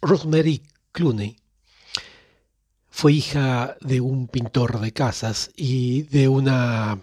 [0.00, 1.36] Rosemary Clooney
[2.90, 7.00] fue hija de un pintor de casas y de una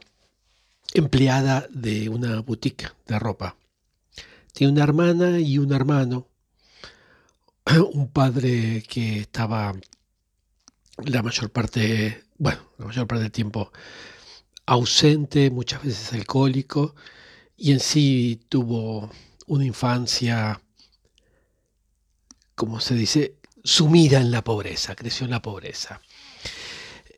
[0.93, 3.55] empleada de una boutique de ropa.
[4.53, 6.27] Tiene una hermana y un hermano,
[7.93, 9.73] un padre que estaba
[10.97, 13.71] la mayor parte, bueno, la mayor parte del tiempo
[14.65, 16.95] ausente, muchas veces alcohólico,
[17.57, 19.09] y en sí tuvo
[19.47, 20.61] una infancia,
[22.55, 26.01] como se dice, sumida en la pobreza, creció en la pobreza.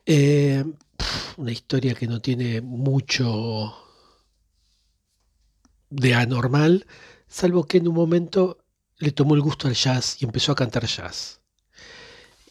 [0.04, 0.64] Eh,
[1.36, 3.74] una historia que no tiene mucho
[5.90, 6.86] de anormal,
[7.28, 8.58] salvo que en un momento
[8.98, 11.40] le tomó el gusto al jazz y empezó a cantar jazz.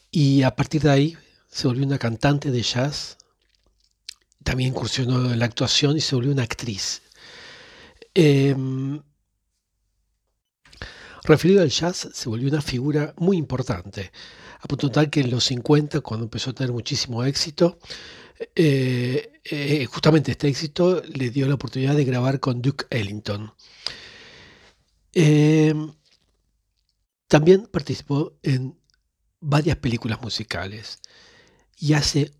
[0.09, 1.17] Y a partir de ahí
[1.49, 3.17] se volvió una cantante de jazz,
[4.43, 7.01] también incursionó en la actuación y se volvió una actriz.
[8.13, 9.01] Em,
[11.27, 14.11] referido al jazz, se volvió una figura muy importante,
[14.59, 17.79] a punto tal que en los 50, cuando empezó a tener muchísimo éxito,
[18.55, 23.51] eh, eh, justamente este éxito le dio la oportunidad de grabar con Duke Ellington.
[25.13, 25.93] Em,
[27.27, 28.77] también participó en
[29.39, 30.99] varias películas musicales
[31.77, 32.31] y hace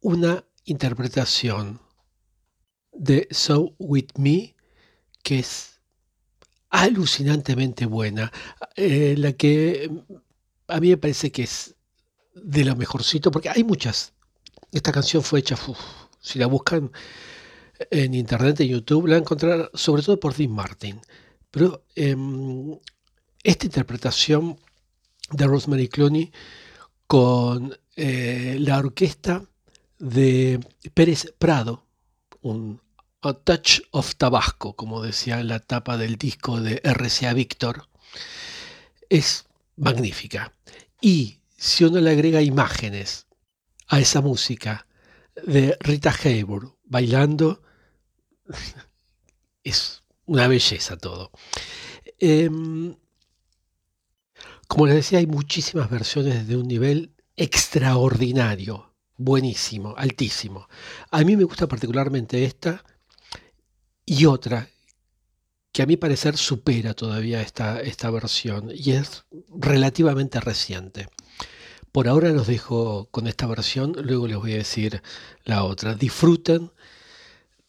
[0.00, 1.80] una interpretación
[2.92, 4.56] de So With Me
[5.22, 5.77] que es
[6.70, 8.32] alucinantemente buena,
[8.76, 9.90] eh, la que
[10.68, 11.74] a mí me parece que es
[12.34, 14.12] de lo mejorcito, porque hay muchas.
[14.72, 15.56] Esta canción fue hecha,
[16.20, 16.90] si la buscan
[17.90, 21.00] en internet, en YouTube, la van sobre todo por Dean Martin.
[21.50, 22.78] Pero em,
[23.42, 24.58] esta interpretación
[25.30, 26.32] de Rosemary Clooney
[27.06, 29.44] con eh, la orquesta
[29.98, 30.60] de
[30.94, 31.86] Pérez Prado,
[32.42, 32.80] un
[33.22, 37.88] a Touch of Tabasco, como decía la tapa del disco de RCA Victor,
[39.08, 40.52] es magnífica.
[41.00, 43.26] Y si uno le agrega imágenes
[43.88, 44.86] a esa música
[45.46, 47.62] de Rita Hayworth bailando,
[49.64, 51.30] es una belleza todo.
[52.18, 52.96] Em,
[54.66, 60.68] como les decía, hay muchísimas versiones de un nivel extraordinario, buenísimo, altísimo.
[61.10, 62.84] A mí me gusta particularmente esta,
[64.08, 64.70] y otra
[65.70, 71.08] que a mi parecer supera todavía esta, esta versión y es relativamente reciente.
[71.92, 75.02] Por ahora los dejo con esta versión, luego les voy a decir
[75.44, 75.94] la otra.
[75.94, 76.72] Disfruten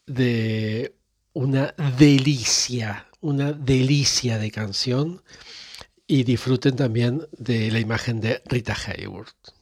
[0.07, 0.95] de
[1.33, 5.21] una delicia, una delicia de canción
[6.07, 9.58] y disfruten también de la imagen de Rita Hayworth.